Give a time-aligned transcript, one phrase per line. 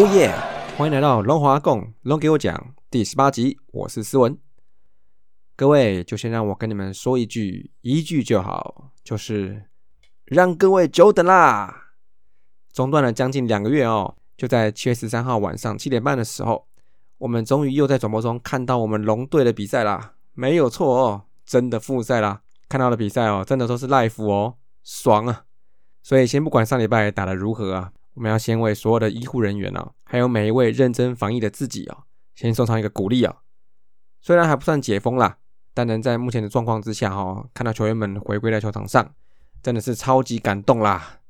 [0.00, 0.32] 哦耶！
[0.76, 4.38] 欢迎来到龙华共龙给我讲第十八集，我是思文。
[5.56, 9.64] 各位，就先让我跟你们说一句，一句就好，就是
[10.26, 11.88] 让各位久等啦。
[12.72, 16.68] 中断了将近两个月哦，就在七月十三号晚上七点半的时候，
[17.18, 20.14] 我们终于又在转播中看到我们龙队的比赛啦。
[20.32, 22.42] 没有错哦，真的复赛啦！
[22.68, 25.46] 看到的比赛哦，真的都是 live 哦，爽啊！
[26.04, 27.90] 所以先不管上礼拜打的如何啊。
[28.18, 31.98] 我们要先为所有的医护人员啊，还有每一位认真防疫的自己啊，
[32.34, 33.36] 先送上一个鼓励啊。
[34.20, 35.38] 虽然还不算解封啦，
[35.72, 39.14] 但能在目前的状况之下哈，看到球员们回归在球场上，
[39.62, 41.20] 真的是超级感动啦。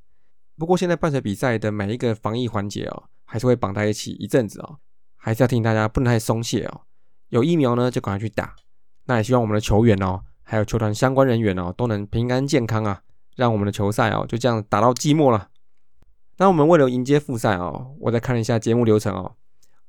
[0.57, 4.79] 不过现在伴随比赛的每一个防疫环节哦，还是会绑在一起一阵子哦，
[5.15, 6.81] 还是要提醒大家不能太松懈哦。
[7.29, 8.57] 有疫苗呢，就赶快去打。
[9.05, 13.03] 那也希望我们的球员哦，还有球团相关人员哦，都能平安健康啊，
[13.37, 15.51] 让我们的球赛哦，就这样打到季末了。
[16.39, 19.35] 那我们为了迎接复赛哦，我再看了一下节目流程哦，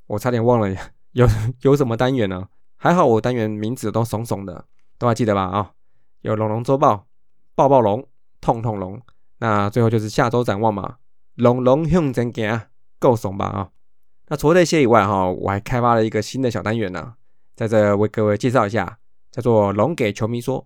[0.08, 0.68] 我差点忘了
[1.14, 1.28] 有
[1.62, 2.50] 有什么单元呢？
[2.76, 4.66] 还好我单元名字都怂怂的，
[4.98, 5.44] 都还记得吧？
[5.44, 5.72] 啊，
[6.22, 7.06] 有龙龙周报、
[7.54, 8.08] 抱抱龙、
[8.42, 9.02] 痛痛龙，
[9.40, 10.98] 那最后就是下周展望嘛，
[11.36, 12.62] 龙龙向前行，
[13.00, 13.46] 够怂吧？
[13.46, 13.70] 啊，
[14.30, 17.16] 那除了这些以外哈，我还开发了一个新的小单元呢，
[17.56, 18.98] 在这为各位介绍一下，
[19.32, 20.66] 叫做“龙给球迷说”，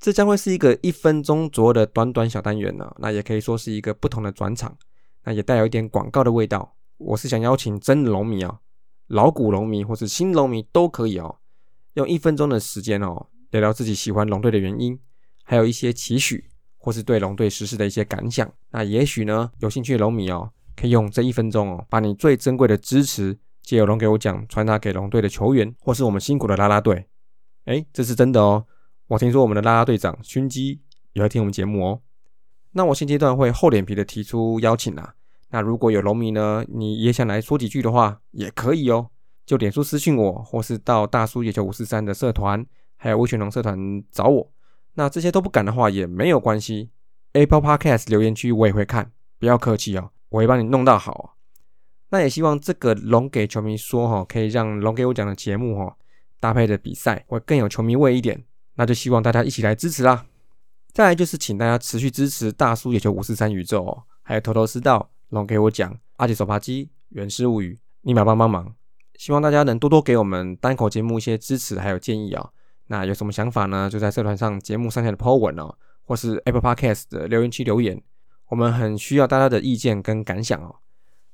[0.00, 4.76] 这将会是一个一分钟左右的短短小单元呢，那也可以说是一个不同的转场。
[5.24, 6.76] 那也带有一点广告的味道。
[6.98, 8.60] 我是想邀请真龙迷啊，
[9.06, 11.36] 老古龙迷或是新龙迷都可以哦，
[11.94, 14.98] 用一分钟的时间哦，聊聊自己喜欢龙队的原因，
[15.42, 18.50] 还有一些期许，或是对龙队实施的一些感想。
[18.70, 27.06] 那也许呢，有兴趣的龙迷哦，可以用这一分钟哦，把你最珍贵的支持，借由龙给我讲，传达给龙队的球员，或是我们辛苦的啦啦队。
[27.64, 28.66] 哎，这是真的哦。
[29.08, 30.80] 我听说我们的啦啦队长勋基
[31.14, 32.00] 也会听我们节目哦。
[32.72, 35.14] 那我现阶段会厚脸皮的提出邀请啊，
[35.50, 39.08] 那如果有龙迷呢，你也想来说几句的话，也可以哦，
[39.44, 42.64] 就脸书私信我，或是到大叔野球五四三的社团，
[42.96, 44.52] 还有微群龙社团找我。
[44.94, 46.90] 那这些都不敢的话也没有关系
[47.32, 51.36] ，Apple Podcast 留言区我也会看，不要客气哦，我会帮你弄到好。
[52.10, 55.96] 那也希望这个龙给球迷说哈，可以让龙给我讲的节目哈，
[56.40, 58.44] 搭配的比赛会更有球迷味一点，
[58.74, 60.26] 那就希望大家一起来支持啦。
[60.92, 68.74] 再来就是请大家持续支持大叔野球五四三宇宙哦，还有头头是道龙给我讲阿杰手扒鸡原始物语立马帮帮忙，
[69.14, 72.50] 希望大家能多多给我们单口节目一些支持还有建议啊。
[72.88, 73.88] 那有什么想法呢？
[73.88, 75.72] 就在社团上节目上下的 po 文哦，
[76.04, 78.02] 或是 Apple Podcast 的留言区留言，
[78.48, 80.74] 我们很需要大家的意见跟感想哦。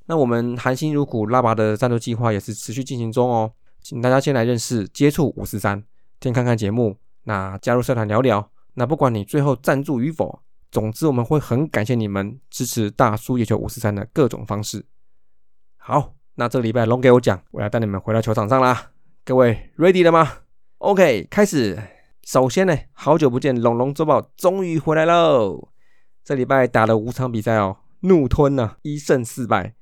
[0.05, 5.83] 那我们含辛茹苦拉拔的战斗计划也是持续进行中哦，请大家先来认识接触五四三，
[6.21, 8.51] 先看看节目，那加入社团聊聊。
[8.75, 10.43] 那不管你最后赞助与否，
[10.77, 14.85] 总之我们会很感谢你们支持大叔野球五四三的各种方式。
[15.79, 18.91] 好，那这个礼拜龙给我讲，我要带你们回到球场上啦。
[19.25, 20.31] 各位 ready 了吗
[20.77, 21.83] ？OK，开始。
[22.25, 25.71] 首先呢，好久不见，龙龙周报终于回来喽。
[26.23, 29.75] 这礼拜打了五场比赛哦，怒吞呢一胜四败，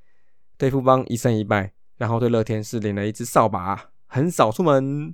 [0.56, 5.12] 对富邦一胜一败，然后对乐天是领了一支扫把，很少出门。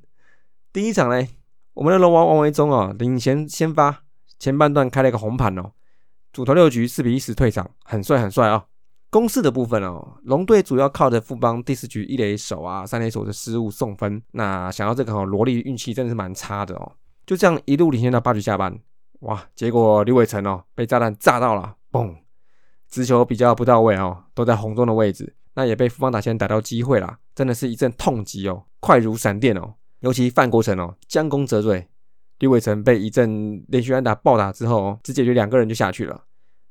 [0.75, 1.27] 第一场呢。
[1.73, 4.03] 我们的龙王王维忠哦，领先先发，
[4.41, 5.71] 前半段开了一个红盘哦，
[6.33, 8.65] 主投六局四比一十退场，很帅很帅啊！
[9.11, 14.23] 攻势的部分哦，龙队主要靠着富邦第四局一垒手啊、三垒手的失误送分。
[14.33, 16.93] 那想要这个哦，萝莉运气真的是蛮差的哦，
[17.27, 18.81] 就这样一路领先到八局下半，
[19.21, 19.45] 哇！
[19.55, 22.17] 结果刘伟成哦被炸弹炸到了，嘣！
[22.89, 29.75] 直球比较不到位哦，都在红中的位置，那也被富邦打线逮到机会啦，真的是一阵痛击哦，快如闪电哦。
[29.99, 31.90] 尤其范国成哦，将功折罪，
[32.41, 36.25] 李伟成被一阵连续安打暴打之后，只解决两个人就下去了。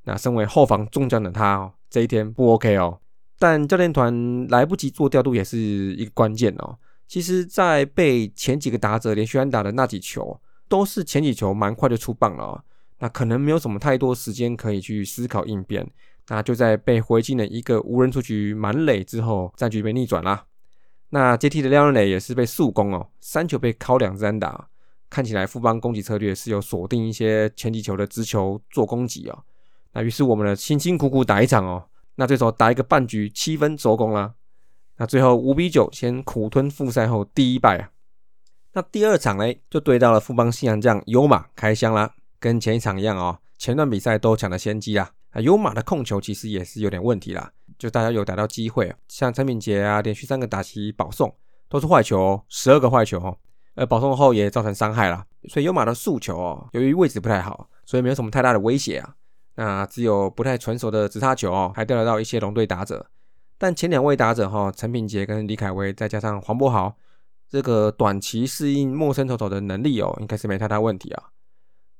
[0.03, 2.99] 那身为后防中将的他哦，这一天不 OK 哦。
[3.37, 6.77] 但教练团来不及做调度也是一个关键哦。
[7.07, 12.63] 其实，在被前几个打者连续安打的那几球，都是前几球蛮快就出棒了，
[12.99, 15.89] 那可能没有什么太多时间可以去思考应变。
[16.27, 20.45] 那就在被回进了一个无人出局满垒之后，战局被逆转了。
[21.09, 24.68] 那接替的廖仁磊也是被速攻哦，三球被敲两支打，
[25.09, 29.43] 看起来富邦攻击策略是有锁定一些前几球的直球做攻击哦。
[29.93, 31.83] 那于是我们的辛辛苦苦打一场哦，
[32.15, 34.35] 那最后打一个半局七分收工啦。
[34.97, 37.89] 那最后五比九先苦吞复赛后第一败啊。
[38.73, 45.11] 那第二场呢，就对到了富邦信阳将优马开箱啦，跟前一场一样哦，前段比赛都抢了先机啊。
[45.31, 47.51] 啊，优马的控球其实也是有点问题啦。
[47.77, 51.33] 就大家有打到机会，像陈敏杰啊，连续三个打击保送
[51.67, 53.37] 都是坏球，哦十二个坏球哦。
[53.79, 59.15] 呃，保送后也造成伤害了，所以优马的速球哦，由于位置不太好，所以没有什么太大的威胁啊。
[59.55, 63.09] 那只有不太成熟的直插球哦，还钓得到一些龙队打者。
[63.57, 66.93] 但前两位打者哈，陈品杰跟李凯威，再加上黄博豪，
[67.47, 71.29] 这个短期适应陌生投手的能力哦，应该是没太大问题啊。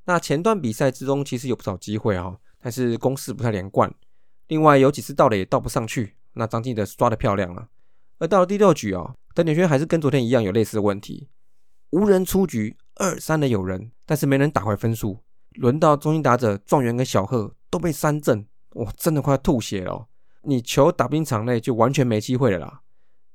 [0.04, 3.90] 那前段比赛之中，其实有不少机会哈，但是攻势不太连贯。
[4.48, 7.68] 另外有几次到了也到不上去，那张继德抓的漂亮了。
[8.18, 11.28] 而到了第六局哦，邓点轩还是跟昨天一样有类似的问题，
[11.90, 15.18] 无人出局，二三的有人，但是没人打回分数。
[15.54, 20.06] 轮到中心打者状元跟小贺都被三振，哇，真的快吐血了。
[20.42, 22.80] 你球打进场内就完全没机会了啦。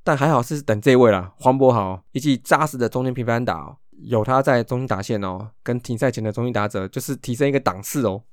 [0.04, 8.24] 但还好是等这位啦，黄博豪一记扎实的中间平分打，哦有他在中心打线哦，跟停赛前的中心打者就是提升一个档次哦。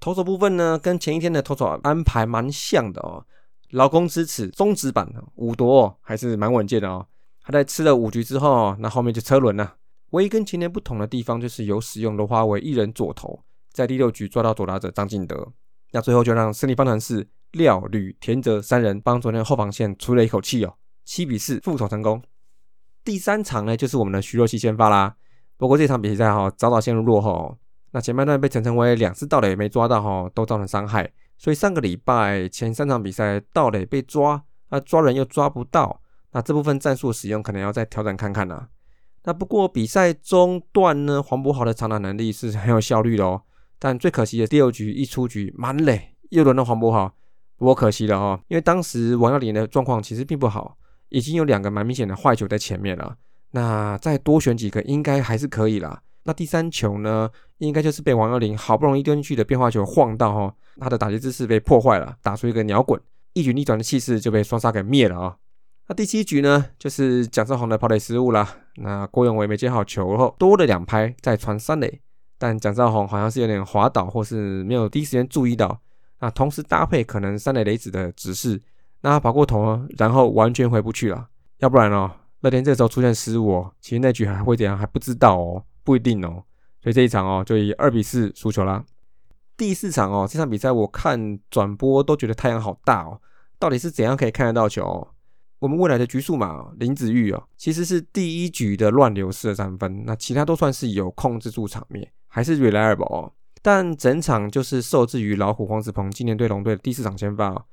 [0.00, 3.24] 投手部分呢，跟前一天的投手安排蛮像的哦。
[3.70, 7.06] 劳工支持中职版五夺还是蛮稳健的哦。
[7.44, 9.76] 他在吃了五局之后，那后面就车轮了。
[10.10, 15.52] 唯一跟前年不同的地方，就是有使用罗华为一人左投，在第六局抓到左打者张进德。
[15.92, 20.74] 那最后就让胜利方程式廖吕田泽三人帮昨天后防线出了一口气哦，
[21.04, 22.22] 七比四复仇成功。
[23.04, 25.16] 第三场呢，就是我们的徐若曦先发啦。
[25.56, 27.56] 不过这场比赛哈，早早陷入落后。
[27.92, 31.12] 那前半段被陈晨威两次盗垒没抓到哈，都造成伤害。
[31.36, 36.00] 所以上个礼拜前三场比赛盗垒被抓，那抓人又抓不到，
[36.34, 38.68] 那这部分战术使用可能要再调整看看啦。
[39.22, 43.42] 那不过比赛中段呢，黄博豪的长打能力是很有效率的哦。
[43.78, 47.14] 但最可惜的第六局一出局满垒，又轮到黄博豪，
[47.56, 50.76] 不过可惜了哈，因为当时王耀林的状况其实并不好，
[51.08, 53.16] 已经有两个蛮明显的坏球在前面了。
[53.52, 56.02] 那再多选几个应该还是可以啦。
[56.24, 63.00] 那第三球呢，应该就是被王耀林好不容易丢进去的变化球晃到哈，他的打击姿势被破坏了，打出一个鸟滚，
[63.34, 65.36] 一举逆转的气势就被双杀给灭了啊。
[65.86, 68.56] 那第七局呢，就是蒋胜宏的跑垒失误啦。
[68.76, 72.00] 那郭永伟没接好球后，多了两拍再传三垒，
[72.38, 75.80] 但蒋兆宏好像是有点滑倒，或是没有第一时间注意到。
[76.20, 78.60] 那同时搭配可能三垒垒子的指示，
[79.02, 81.28] 那他跑过头了，然后完全回不去了。
[81.58, 82.10] 要不然哦，
[82.40, 85.62] 乐天这时候出现失误哦，其实那局还会怎样还不知道哦。
[85.84, 86.42] 不一定哦，
[86.82, 88.82] 所以这一场哦，就以二比四输球啦。
[89.54, 93.20] 第四场哦，这场比赛我看转播都觉得太阳好大哦，
[93.58, 95.06] 到底是怎样可以看得到球？
[95.64, 103.32] 我们未来的局数嘛，林子玉哦，其实是第一局的乱流式的三分，那其他都算是有控制住场面，还是 reliable 哦。
[103.62, 107.64] 但整场就是受制于老虎黄子鹏今年对龙队的第四场先发哦，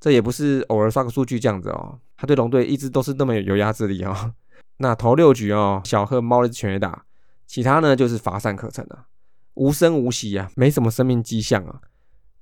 [0.00, 4.32] 这也不是偶尔刷个数据这样子哦，他对龙队一直都是那么有压制力哦。
[4.78, 7.04] 那头六局哦，小贺猫了一全垒打。
[7.46, 9.04] 其他呢就是乏善可陈啊，
[9.56, 11.82] 无声无息啊，没什么生命迹象啊。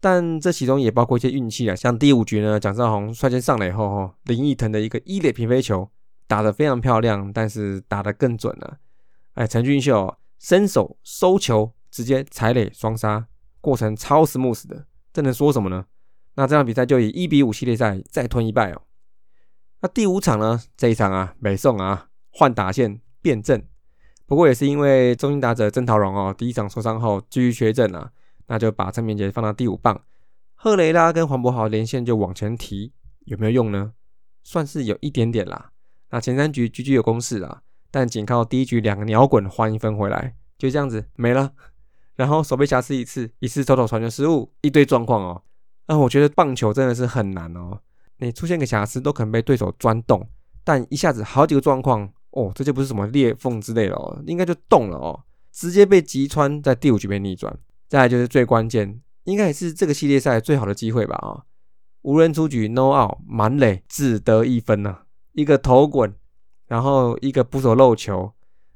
[0.01, 5.91] 但这其中也包括一些运气啊，像第五局呢，蒋兆宏率先上来以后，哈，林奕腾的一个一垒平飞球
[6.27, 8.79] 打得非常漂亮，但是打得更准了。
[9.35, 13.27] 哎，陈俊秀伸手收球，直接踩垒双杀，
[13.61, 15.87] 过程超 smooth 的，这能说什么呢？
[16.35, 18.83] 那这场比赛就以一比五系列赛再吞一败哦。
[19.81, 23.67] 那第五场呢，这一场啊，美颂啊换打线变阵。
[24.27, 28.13] 不过也是因为中心打者曾桃荣哦，第一场受伤后继续缺阵啊，
[28.49, 30.03] 那就把陈明杰放到第五棒，
[30.55, 32.93] 赫雷拉跟黄博豪连线就往前提，
[33.27, 33.93] 有没有用呢？
[34.43, 35.71] 算是有一点点啦。
[36.11, 41.53] 那前三局局局有攻势啦，但仅靠第一局两个鸟滚换一分回来，就这样子没了。
[42.17, 45.43] 然后手被瑕疵一次，一次投投传球失误，一堆状况哦。
[45.87, 47.81] 那我觉得棒球真的是很难哦，
[48.17, 50.29] 你出现个瑕疵都可能被对手钻洞，
[50.65, 52.13] 但一下子好几个状况。
[52.33, 55.19] 哦，这就不是什么裂缝之类的哦，应该就动了哦，
[55.51, 57.59] 直接被击穿，在第五局被逆转。
[57.89, 61.43] 再来就是最关键，应该也是这个系列赛最好的机会吧啊！
[62.03, 64.99] 无人出局，no out，满垒只得一分呢，
[65.33, 66.15] 一个头滚，
[66.67, 68.33] 然后一个捕手漏球。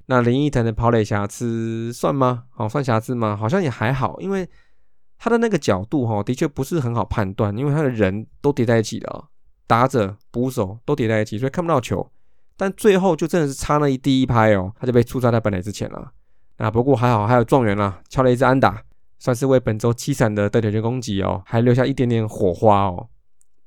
[0.07, 2.45] 那林奕腾的跑垒瑕疵算吗？
[2.51, 3.37] 好，算瑕疵吗？
[3.37, 4.49] 好像也还好，因为
[5.17, 9.25] 他的那个角度哈，的确不是很好判断，因为他的人都叠在一起的，
[9.67, 12.11] 打者、捕手都叠在一起，所以看不到球。
[12.57, 16.13] 但最后就真的是差那一第一拍哦，他就被出杀在本垒之前了。
[16.59, 18.83] 那不过还好，还有状元啦，敲了一支安打，
[19.23, 23.09] 算是为本周七闪的得点圈攻击哦，还留下一点点火花哦。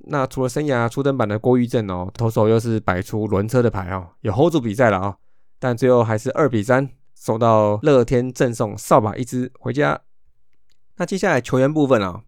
[0.08, 5.16] 那除了生涯初登板的郭玉正哦，投手又是摆出轮车的牌哦，有 hold 住比赛了啊。
[5.58, 10.02] 但最后还是二比三，收到乐天赠送扫把一支回家。
[10.98, 12.24] 那接下来球员部分啊，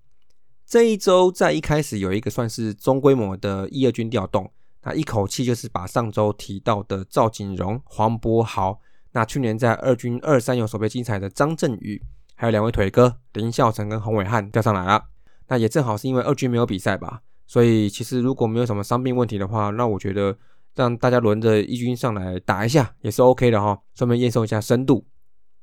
[0.66, 4.50] 这一周在一开始有一个算是中规模的一二军调动。
[4.84, 8.80] 那一口气就是把上周提到的赵景荣、黄博豪，
[9.12, 12.02] 那去年在二军二三有所备精彩的张振宇，
[12.38, 15.04] 还有两位腿哥林孝成跟洪伟汉调上来了。
[15.48, 20.38] 那也正好是因为二军没有比赛吧，所以其实如果没有什么伤病问题的话，那我觉得
[20.76, 25.06] 让大家轮着一军上来打一下也是 OK 的哈，顺便验收一下深度。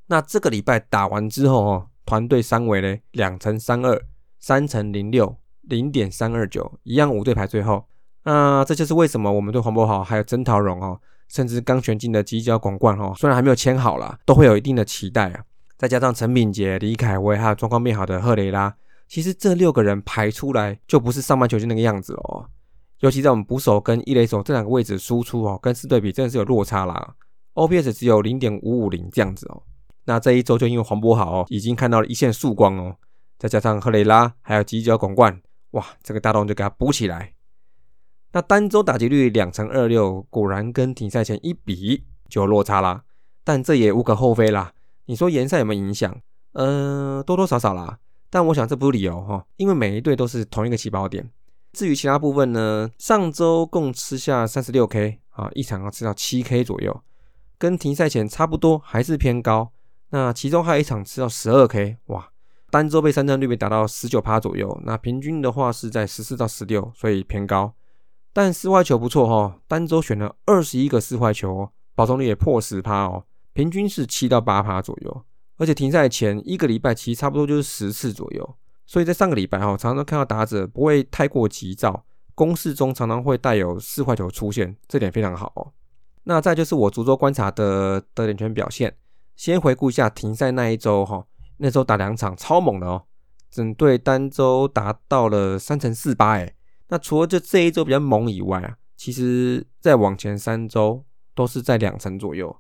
[0.07, 4.03] 那这个礼拜打完之后哦，团队三围呢两乘三二、
[4.41, 7.87] 三乘零六、零点三二九，一样五队排最后。
[8.25, 15.45] 那这就是为什么我们对黄博豪还有曾陶荣哦，甚至刚选进的吉角广冠哦，虽然还没有签好啦，都会有一定的期待啊。
[15.77, 18.75] 再加上陈炳杰、李凯威还有状况变好的赫雷拉，
[19.09, 22.49] 其实这六个人排出来就不是上半球就那个样子哦。
[23.01, 27.15] 尤其在我们捕手跟一垒手这两个位置输出哦，跟四对比真的是有落差啦。
[27.55, 29.63] OPS 只有零点五五零这样子哦。
[30.05, 32.97] 那这一周就因为黄博豪哦，已经看到了一线曙光哦，
[33.39, 35.41] 再加上赫雷拉还有吉角广冠，
[35.73, 37.33] 哇，这个大洞就给他补起来。
[38.33, 43.03] 那单周打击率两成二六，果然跟停赛前一比就有落差啦。
[43.45, 44.73] 但这也无可厚非啦。
[45.07, 46.15] 你说延赛有没有影响？
[46.53, 47.99] 呃，多多少少啦。
[48.31, 51.31] 但我想这不是理由哈，因为每一队都是同一个起跑点。
[51.73, 57.03] 至于其他部分呢，上周共吃下三十六 K 啊，一场要吃到七 K 左右，
[57.59, 59.71] 跟停赛前差不多，还是偏高。
[60.11, 62.29] 那其中还有一场吃到十二 K，哇，
[62.71, 67.75] 单周被三振率被达到十九趴左右，那平均的话是在十四到十六，所以偏高。
[68.33, 75.25] 但四坏球不错哈，单周选了二十一个四坏球，保送率也破十趴哦，平均是七到八趴左右。
[75.57, 78.57] 而且停赛前一个礼拜其实差不多就是十次左右。
[78.85, 85.73] 所以在上个礼拜哈，常常看到打者不会太过急躁，攻势中常常会带有四坏球出现，这点非常好哦。
[86.25, 88.95] 那再就是我逐周观察的得点圈表现，
[89.37, 91.25] 先回顾一下停赛那一周哈，
[91.59, 93.05] 那周打两场超猛的哦，
[93.51, 96.55] 整队单周达到了三乘四八哎。
[96.89, 102.55] 那除了就这一周比较猛以外啊，其实再往前三周都是在两成左右，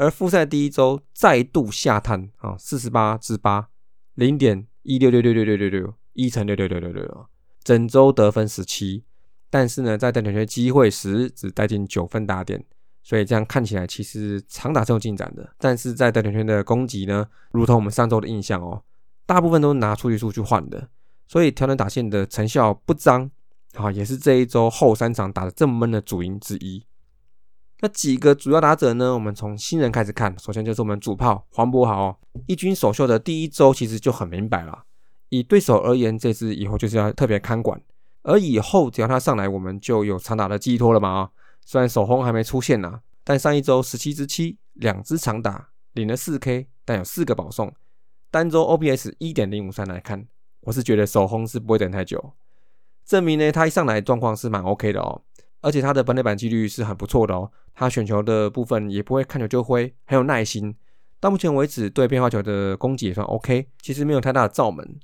[0.00, 3.68] 而复赛第一周再度下探啊，四十八至八
[4.14, 4.66] 零点。
[4.82, 7.26] 一六六六六六六六一乘六六六六六，
[7.62, 9.04] 整周得分十七，
[9.50, 12.64] 但是呢，在等点圈机会时只带进九分打点，
[13.02, 15.46] 所以这样看起来其实长打是有进展的。
[15.58, 18.82] 但是在等点圈的攻击呢，如同我们上周的印象哦，
[19.26, 20.88] 大部分都拿出局数去换的，
[21.28, 23.30] 所以调整打线的成效不彰
[23.74, 26.82] 啊，也是这一周后三场打的这么闷的主因之一。
[27.82, 29.14] 那几个主要打者呢？
[29.14, 34.84] 我们从新人开始看，首先就是我们主炮黄博豪哦，一军首秀的第一周其实就很明白了。
[35.30, 37.80] 以对手而言，这支以后就是要特别看管，
[38.22, 41.30] 而以后只要他上来，我们就有长打的寄托了嘛啊。
[41.64, 47.72] 虽然首轰还没出现呐，但上一周十七支七，两支长打，领了四 K，但有四个保送，
[48.30, 50.26] 单周 OPS 一点零五三来看，
[50.62, 52.32] 我是觉得首轰是不会等太久，
[53.06, 55.22] 证明呢他一上来状况是蛮 OK 的哦。
[55.60, 60.74] 而且他的本垒板几率是很不错的哦，他选球的部分也不会看球就挥，很有耐心。
[61.18, 64.98] 到目前为止，对变化球的攻击也算 OK，其实没有太大的罩门。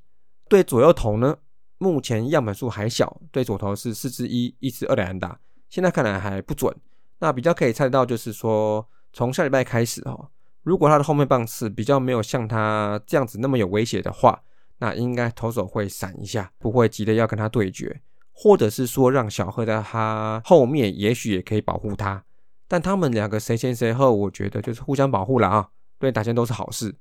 [0.49, 1.37] 对左右投呢，
[1.79, 6.75] 目前样本数还小，对左投是四支一，一支二两打，现在看来还不准。
[7.19, 10.31] 那比较可以猜得到，就是说从下礼拜开始哦，
[10.63, 14.43] 如果他的后面棒次比较没有像他这样子那么有威胁的话，
[14.79, 18.01] 那应该投手会闪一下，不会急着要跟他对决。
[18.39, 22.23] 或者是说让小贺在他后面，也许也可以保护他，
[22.69, 26.97] 但他们两个谁先谁后，我觉得就是互相保护了啊，对打线都是好事。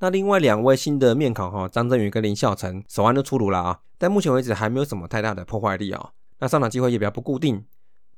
[0.00, 6.10] 那另外两位新的面孔哈，张振宇跟林孝成手腕都出炉了啊，但目前为止还没有什么太大的破坏力啊。
[6.38, 7.64] 那上场机会也比较不固定。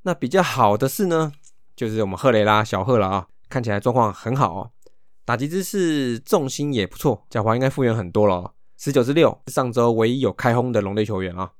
[0.02, 1.32] 那比较好的是呢，
[1.76, 4.70] 就是我们赫雷拉小赫了啊，看起来状况很好哦，
[5.24, 11.52] 打击姿势重心也不错，脚踝应该复原很多了哦，十九至六，上周唯一有开轰的龙队球员啊。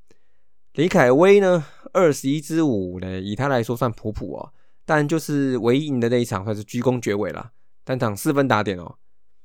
[0.80, 4.50] 李凯威呢，二十一支五呢，以他来说算普普哦，
[4.86, 7.50] 但就是唯一赢的那一场算是居功厥伟了，
[7.84, 8.96] 单场四分打点哦。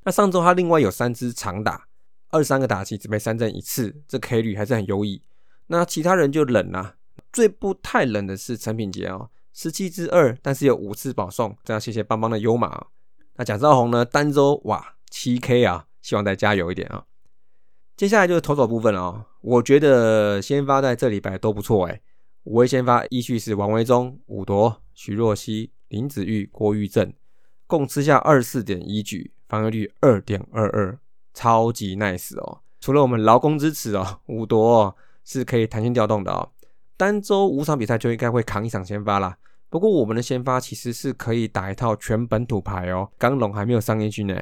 [0.06, 1.88] 那上周他另外有三支长打，
[2.30, 5.24] 二三个打击只被三振一次，这 K 率还是很优异。
[5.68, 6.96] 那其他人就冷了，
[7.34, 12.86] 最不太冷的是陈品杰哦，十七支二，但是有五次保送，这样谢谢邦邦的优马。
[13.36, 17.04] 那蒋兆宏呢，单周哇七 K 啊，希望再加油一点啊。
[17.98, 22.02] 接下来就是投手部分了哦，我觉得先发在这礼拜都不错哎。
[22.46, 27.14] 五位先发依序是王维忠、武夺、徐若曦、林子玉、郭玉正，
[27.68, 30.98] 共吃下二四点一局，防御率二点二二，
[31.32, 32.62] 超级 nice 哦。
[32.80, 36.50] 除了我们劳工支持哦， 武夺是可以弹性调动的哦。
[36.98, 39.38] 单周五场比赛就应该会扛一场先发啦。
[39.70, 44.36] 不过我们的先发其实是可以打一套全本土牌哦，刚龙还没有上进去呢。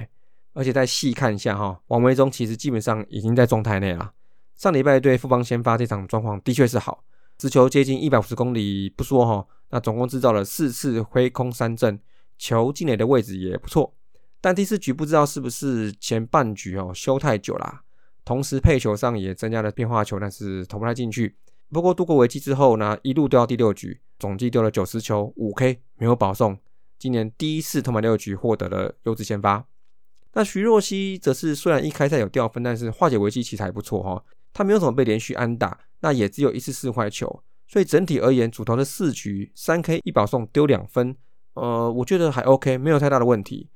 [0.53, 4.13] 而且再细看一下哈，王维忠其实基本上已经在状态内了。
[4.55, 7.03] 上礼拜对富邦先发这场状况的确是好，
[7.37, 11.99] 直球接近一百五十公里不说哈，那总共制造了四次挥空三振，
[12.37, 13.93] 球进垒的位置也不错。
[14.39, 17.81] 但第四局不知道是不是前半局哦休太久啦，
[18.23, 21.35] 同时配球上也增加了变化球，但是投不太进去。
[21.69, 26.57] 不过度过危机之后呢，一路丢到第六局，总计丢了九十球，五 K 没有保送，
[26.99, 29.65] 今年第一次投满六局获得了优质先发。
[30.33, 34.23] 那徐若曦则是虽然一开赛有掉分，但是化解危机其实还不错哈。
[34.53, 41.15] 他没有什么被连续安打，那也只有一次四坏球，所以整体而言，主投的四局三 K 一保送丢两分，
[41.53, 43.69] 呃，我觉得还 OK，没有太大的问题。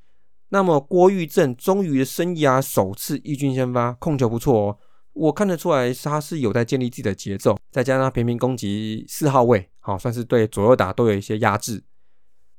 [0.50, 4.78] 那么郭玉正终于生涯首次一军先发，控球不错哦，
[5.14, 11.84] 我看得出来他是有在建立自己的节奏，再加上频频攻击四号位，好算是对左右打都有一些压制。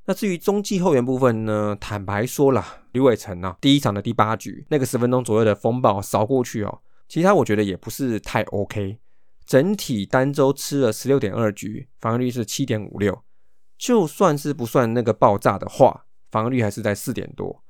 [0.05, 1.77] 那至于中继后援部分呢？
[1.79, 8.99] 坦白说了，吕伟成啊，第一场的第八局那个十分钟左右的风暴扫过去哦，其他我觉得也不是太 OK。
[9.47, 13.23] 整体单周吃了十六点二局，防御率是七点五六，
[13.79, 17.63] 就算是不算那个爆炸的话，防御率还是在四点多。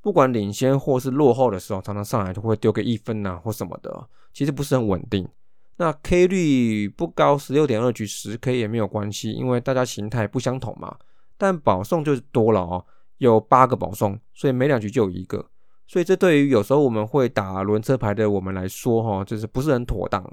[0.00, 5.28] 不管领先或是落后的时候，常常上来就会丢个一分呐或什么的，其实不是很稳定。
[5.76, 10.96] 那 K 率不高，十六点二局十 K 也没有关系，因为大家形态不相同嘛。
[11.36, 12.86] 但保送就是多了哦，
[13.18, 15.50] 有八个保送，所以每两局就有一个，
[15.86, 20.24] 所以这对于有时候我们会打轮车牌的我们来说，哈，就是不是很妥当。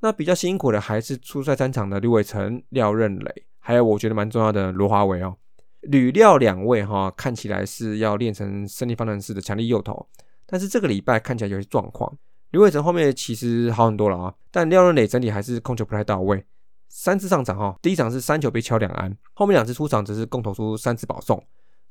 [0.00, 5.36] 那比较辛苦的还是初赛三场的吕伟成、廖任磊，还有我觉得蛮重要的罗华伟哦。
[5.80, 10.06] 吕廖两位哈，看起来是要练成胜利方程式的强力右投，
[10.44, 12.16] 但是这个礼拜看起来有些状况。
[12.50, 16.44] 吕伟成后面其实好很多了啊，但廖任磊整体还是控球不太到位。
[16.88, 21.42] 三次上场哈，第一场是三球被敲两安，后面两次出场只是共投出三次保送，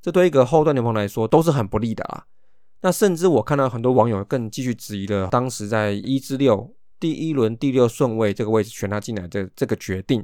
[0.02, 2.26] 这对一个后段联盟来说都是很不利的啦。
[2.86, 10.24] 那甚至我看到很多网友更继续质疑了当时在一至六第一轮第六顺位这个位置选他进来的这个决定。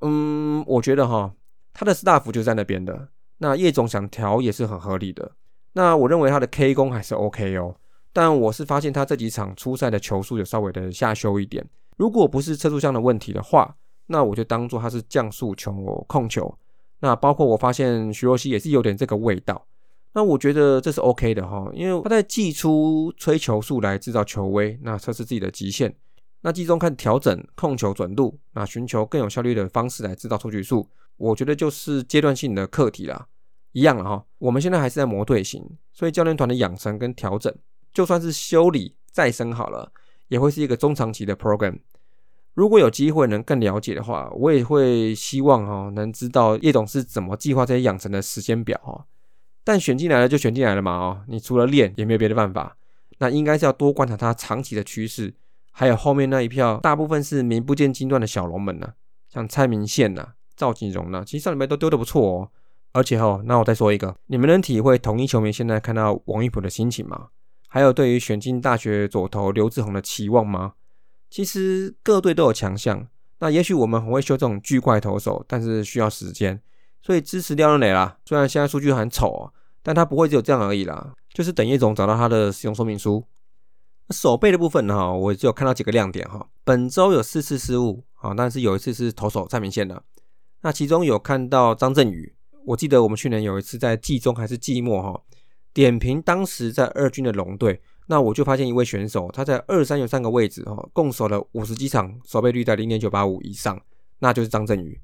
[0.00, 1.34] 嗯，我觉得哈，
[1.74, 5.32] 他的 staff 就在那边的，那叶总想调也是很合理的。
[5.74, 7.76] 那我认为他的 K 功还是 OK 哦，
[8.14, 11.62] 但我是发现他这几场初赛的球速有稍微的下修一点。
[11.98, 16.56] 如果不是车速上的问题的话，那我就当做他是降速球控球。
[17.00, 19.66] 那包括我发现徐若曦也是有点这个味道。
[20.12, 25.94] 那我觉得这是 OK 的哈，因为他在季初吹球速来制造球威，那测试自己的极限。
[26.40, 30.88] 那季中看调整控球准度，那寻求更有效率的方式来制造出局数。
[31.16, 33.26] 我觉得就是阶段性的课题啦，
[33.72, 34.24] 一样了哈。
[34.38, 37.52] 我们现在还是在磨队形，所以教练团的养成跟调整，
[37.92, 39.92] 就算是修理再生好了。
[40.28, 41.78] 也会是一个中长期的 program。
[42.54, 49.06] 如果有机会能更了解的话，我也会希望哈能知道叶总是怎么计划这些养成的时间表哈。
[49.68, 52.74] 但选进来了就选进来了嘛哦，你除了练也没有别的办法。
[53.18, 55.34] 那应该是要多观察他长期的趋势，
[55.72, 58.94] 还有后面那一票大部分是名不见经传的小龙门呢，
[59.28, 62.48] 像蔡明宪呐、赵锦荣呐，其实上礼拜都丢的不错哦。
[62.94, 67.26] 而且哈，那我再说一个，你们能体会统一球迷现在看到王一普的心情吗？
[67.68, 70.72] 还有对于选进大学左投刘志宏的期望吗？
[71.28, 73.06] 其实各队都有强项，
[73.40, 76.58] 那也许我们很会修这种巨怪投手，但是需要时间，
[77.02, 78.16] 所以支持廖任磊啦。
[78.24, 79.52] 虽然现在数据很丑，
[79.88, 83.24] 但他不会只有这样而已啦，就是等叶总找到他的使用说明书。
[84.10, 86.46] 手背的部分哈，我只有看到几个亮点哈。
[86.62, 90.02] 本周有四次失误啊，但是有一次是投手蔡明宪的。
[90.60, 92.34] 那其中有看到张振宇，
[92.66, 95.22] 我记得我们去年有一次在季中还是季末哈。
[95.72, 103.80] 点评当时在二军的龙队，那我就发现一位选手，他在二三有三个位置哈，共守了五十几场，守备率在零点九八五以上，
[104.18, 105.00] 那就是张振宇。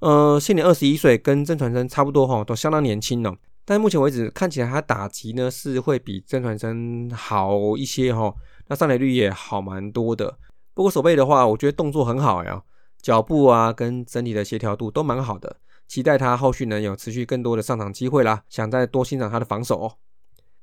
[0.00, 3.34] 呃，现年二十一岁，跟曾传生差不多哈，都相当年轻哦。
[3.70, 8.34] 但目前为止看起来他打击呢是会比曾传生好一些哈，
[8.66, 10.36] 那上垒率也好蛮多的。
[10.74, 12.60] 不过守备的话，我觉得动作很好呀，
[13.00, 15.56] 脚步啊跟整体的协调度都蛮好的。
[15.86, 19.94] 期待他后续能有持续更多的上场机会啦，想再多欣赏他的防守哦。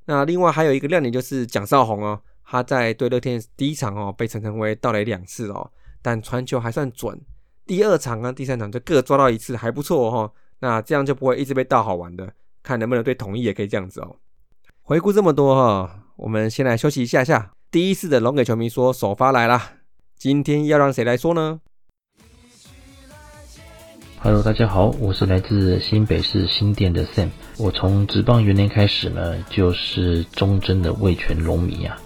[0.03, 7.17] 那另外还有一个亮点就是蒋少红哦，他在对乐天第一场哦被陈晨威盗垒两次哦，但传球还算准。
[7.65, 10.29] 第二场跟第三场就各抓到一次，还不错哦。
[10.59, 12.33] 那这样就不会一直被盗好玩的，
[12.67, 14.17] 看能不能对统一也可以这样子哦。
[14.81, 17.53] 回顾这么多哈，我们先来休息一下下。
[17.71, 19.71] 第一次的龙给球迷说首发来啦，
[20.17, 21.61] 今天要让谁来说呢
[24.19, 27.29] ？Hello，大家好，我是来自新北市新店的 Sam。
[27.57, 31.97] 我从职棒元年开始呢，就是忠贞的味全龙迷啊。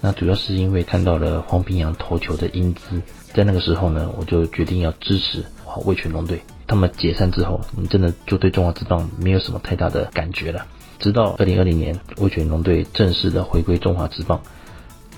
[0.00, 6.40] 那主要是因为看到了黄平洋投球的英姿，在那个时候呢，我就决定要支持好味全龙队。
[6.66, 10.66] 他们解散之后，你真的就对中华职棒没有什么太大的感觉了。
[10.98, 14.40] 直到二零二零年魏全龙队正式的回归中华职棒，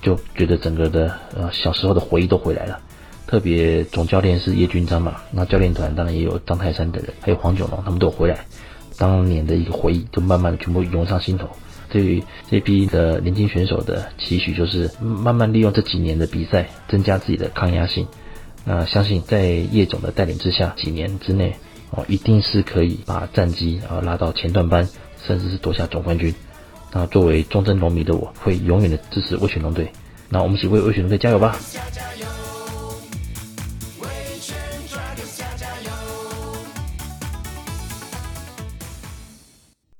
[0.02, 2.80] 就觉得整个的呃小时候的回忆都回来了。
[3.26, 8.46] 特别总教练是叶军章嘛，那教练团当然也有张泰山等人，还有黄九龙，他们都有回来。
[8.98, 11.48] 当年的一个回忆，就慢慢的全部涌上心头。
[11.88, 18.06] 对于这批的年轻选手的期许，就是慢慢利用这几年的比赛，增加自己的抗压性。
[18.68, 21.54] 那相信在叶总的带领之下几年之内
[21.90, 24.88] 哦一定是可以把战绩啊拉到前段班
[25.24, 26.34] 甚至是夺下总冠军。
[26.92, 29.88] 那作为忠贞农民的我会永远的支持魏雪龙队。
[30.28, 31.56] 那我们一起为魏雪龙队加油吧。
[31.92, 32.26] 加油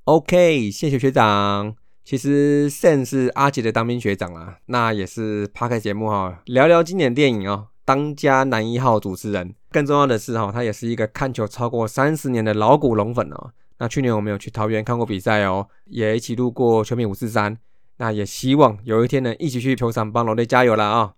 [0.05, 1.76] ok 谢谢学长。
[2.05, 7.66] 其实 sen 是阿杰的当兵学长啦那也是扒开节目哈聊聊经典电影哦。
[7.87, 13.53] 当家男一号主持人，更重要的是哈，他也是一个看球超过三十年的老古龙粉哦。
[13.79, 17.57] 那去年我们有去桃园看过比赛哦，也一起路过全民五四三。
[17.99, 21.14] 那也希望有一天呢，一起去球场帮龙队加油了啊！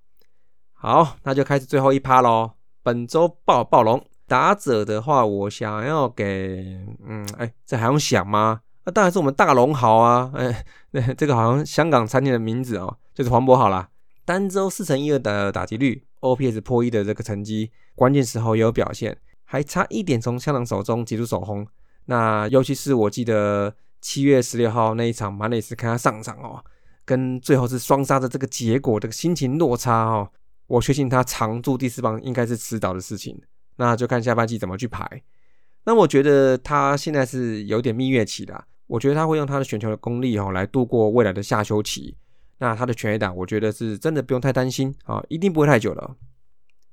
[0.75, 2.53] 好，那就开始最后一趴喽。
[2.83, 8.61] 本周爆暴龙打者的话，我想要给，嗯，哎，这还用想吗？
[8.85, 10.31] 那当然是我们大龙豪啊！
[10.35, 10.65] 哎，
[11.17, 13.89] 这个好像香港餐厅的名字哦，就是黄渤好了。
[14.25, 16.05] 单周四乘一二的打击率。
[16.21, 21.67] OPS 破一的这个成绩，关键时候也有表现，还差一点从香港手中挤出首轰。
[22.07, 26.65] 那尤其是我记得七月十六号那一场马内斯看他上场哦，
[27.05, 30.31] 跟最后是双杀的这个结果，这个心情落差哦，
[30.67, 33.41] 我确信他常驻第四棒应该是迟早的事情。
[33.77, 35.23] 那就看下半季怎么去排。
[35.85, 42.17] 那我觉得他现在是有点蜜月期的，我觉得他会用他的选球的功力哦来度过未来的夏休期。
[42.59, 46.17] 那他的全 A 打，我觉得是真的不用太担心啊，一定不会太久了。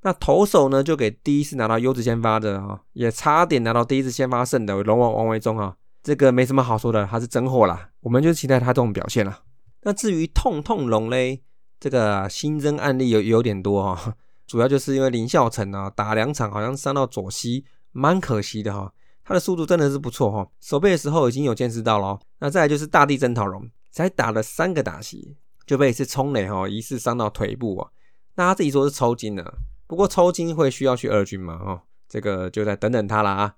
[0.01, 7.89] 那投手呢，就给第一次拿到优质先发的啊，也差点拿到第一次先发胜的龙王王维忠啊，这个没什么好说的，他是真货啦。
[8.01, 9.41] 我们就期待他这种表现了。
[9.81, 11.41] 那至于痛痛龙嘞，
[11.79, 14.13] 这个新增案例有有点多哈，
[14.45, 18.93] 主要就是因为林孝成啊，打两场好像伤到左膝，蛮可惜的哈。
[19.23, 22.19] 他的速度真的是不错哈，守备的时候已经有见识到了。
[22.37, 25.35] 那再来就是大地真桃龙，才打了三个打席。
[25.65, 27.91] 就被一次冲雷哈，疑似伤到腿部啊。
[28.35, 31.53] 那他自己说是抽筋了，不过抽筋会需要去二军嘛？
[31.55, 33.55] 哦，这个就再等等他了啊。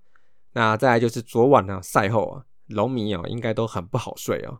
[0.54, 4.60] 那再来就是昨晚呢赛后啊，龙迷哦应该都很不好睡哦，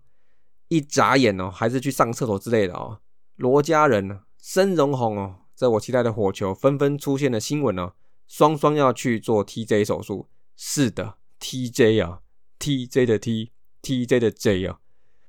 [0.68, 3.00] 一眨眼哦还是去上厕所之类的哦。
[3.36, 7.94] 罗家人呢，申荣宏哦，这我期待的火球纷纷出现的新闻哦，
[8.28, 10.30] 双双要去做 TJ 手术。
[10.56, 12.22] 是的，TJ 啊
[12.60, 14.80] ，TJ 的 T，TJ 的 J 啊。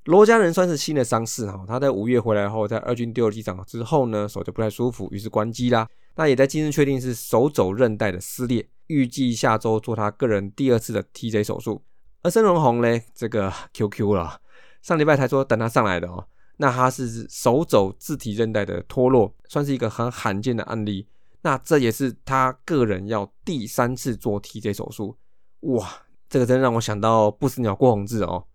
[0.09, 5.87] 罗家人算是新的伤势哈，他在五月回来后，在二军丢了几场之后呢，手就不太舒服，于是关机啦。
[6.15, 11.83] 那也在今日确定是手肘韧带的撕裂，预计下周做他个人第二次的 TJ 手术。
[12.23, 14.41] 而申荣宏呢，这个 QQ 了，
[14.81, 16.27] 上礼拜才说等他上来的哦。
[16.57, 21.07] 那他是手肘自体韧带的脱落，算是一个很罕见的案例。
[21.43, 25.19] 那这也是他个人要第三次做 TJ 手术，
[25.61, 25.87] 哇，
[26.31, 28.47] 这个真让我想到不死鸟郭宏志哦。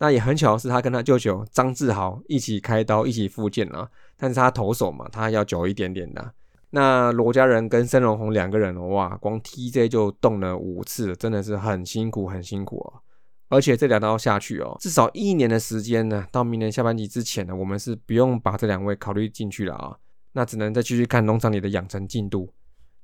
[0.00, 3.86] 那也很巧的是，他跟他舅舅张志豪一起开刀，一起复健啊。
[4.16, 6.32] 但是他投手嘛，他要久一点点的。
[6.70, 13.02] 那罗家人跟申荣宏两个人，哇，光 TJ 就动了五次，真的是很辛苦，很辛苦哦。
[13.50, 19.94] 而且这两刀下去哦，至少一年的时间呢，到明年下半季之前呢，我们是不用把这两位考虑进去了啊。
[20.32, 22.48] 那只能再继续看农场里的养成进度。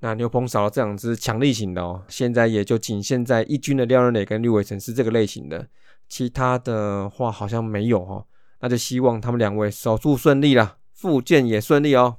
[0.00, 5.66] 那牛棚少了这两只强力型的哦，现在也就仅限在一军的廖仁磊跟绿伟成是这个类型的。
[6.08, 8.26] 其他的话好像没有哦，
[8.60, 12.18] 那就希望他们两位手术顺利啦，复健也顺利哦。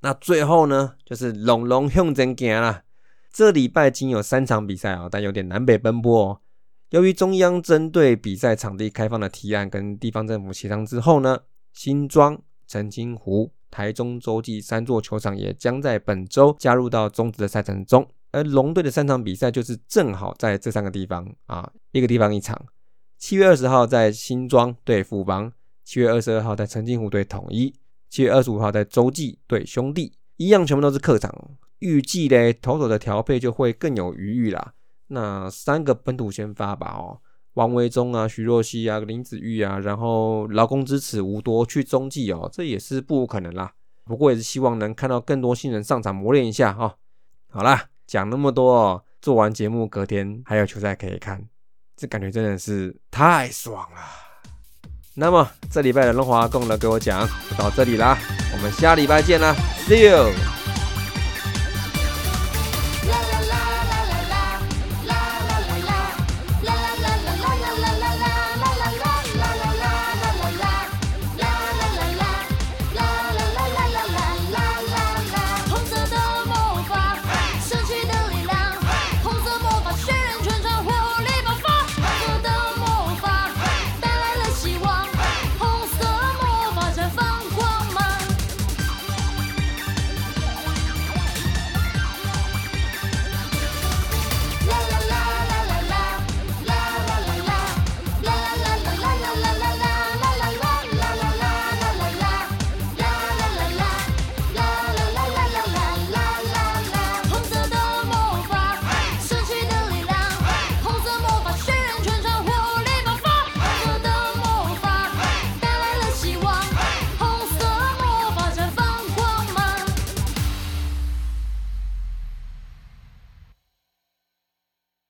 [0.00, 2.82] 那最后呢，就是龙龙向前行啦。
[3.32, 6.40] 这礼拜仅有三场比赛啊，但有点南北奔波哦。
[6.90, 11.40] 由于中央针对比赛场地开放的提案跟地方政府协商之后呢，
[11.72, 18.08] 新庄、澄清湖、台中洲际三座球场也将在本周加入到中职的赛程中。
[18.32, 22.60] 而龙队的三场比赛就是正好在这三个地方啊，一个地方一场。
[23.28, 27.74] 七月二十号在新庄对富邦，七月二十二号在澄清湖对统一，
[28.08, 31.34] 七月二十五号在洲际对兄弟，一样全部都是客场。
[31.80, 34.74] 预计嘞投手的调配就会更有余裕啦。
[35.08, 37.18] 那三个本土先发吧哦，
[37.54, 43.72] 王维忠啊、徐若曦啊、林子玉啊，然后劳工支持无多去中继哦，这也是不可能啦。
[44.04, 46.96] 不过也是希望能看到更多新人上场磨练一下哈。
[47.48, 51.48] 好啦，讲那么多哦，做完节目隔天还有球赛可以看。
[51.96, 54.00] 这感觉真的是太爽了。
[55.14, 58.18] 那么这礼拜的龙华共呢，给我讲就到这里啦，
[58.52, 59.54] 我们下礼拜见啦
[59.88, 60.55] ，See you。